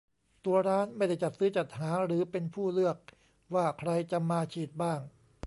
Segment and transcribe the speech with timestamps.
[0.45, 2.97] ตัวร้านไม่ได้จัดซื้อจัดหาหรือเป็นผู้เลือก
[3.53, 4.99] ว่าใครจะมาฉีดบ้าง